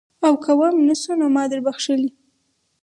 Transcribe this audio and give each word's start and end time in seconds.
او 0.25 0.33
که 0.43 0.51
وم 0.59 0.75
نه 0.87 0.95
شو 1.01 1.13
نو 1.19 1.27
ما 1.35 1.43
دربخلي. 1.51 2.09